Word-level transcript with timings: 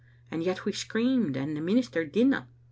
And 0.31 0.41
yet 0.43 0.65
we 0.65 0.71
screamed, 0.71 1.37
and 1.37 1.55
the 1.55 1.61
minister 1.61 2.03
didna. 2.05 2.47